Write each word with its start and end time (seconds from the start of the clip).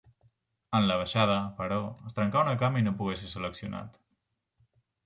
En 0.77 0.87
la 0.91 0.95
baixada, 1.01 1.35
però, 1.59 1.79
es 2.09 2.17
trencà 2.21 2.43
una 2.47 2.59
cama 2.65 2.83
i 2.83 2.89
no 2.89 2.95
pogué 3.03 3.21
ser 3.23 3.31
seleccionat. 3.37 4.03